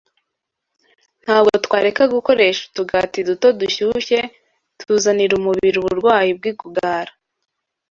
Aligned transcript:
Ntabwo 1.23 1.53
twareka 1.65 2.03
gukoresha 2.13 2.61
utugati 2.67 3.19
duto 3.29 3.47
dushyushye 3.59 4.19
tuzanira 4.79 5.33
umubiri 5.39 5.77
uburwayi 5.79 6.31
bw’igugara? 6.37 7.11